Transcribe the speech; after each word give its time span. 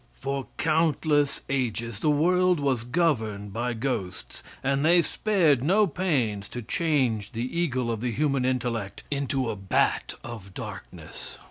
For 0.13 0.47
countless 0.57 1.41
ages 1.47 1.99
the 1.99 2.09
world 2.09 2.59
was 2.59 2.83
governed 2.85 3.53
by 3.53 3.73
ghosts, 3.75 4.41
and 4.63 4.83
they 4.83 5.03
spared 5.03 5.63
no 5.63 5.85
pains 5.85 6.49
to 6.49 6.63
change 6.63 7.33
the 7.33 7.45
eagle 7.59 7.91
of 7.91 8.01
the 8.01 8.11
human 8.11 8.43
intellect 8.43 9.03
into 9.11 9.51
a 9.51 9.55
bat 9.55 10.15
of 10.23 10.55
darkness. 10.55 11.37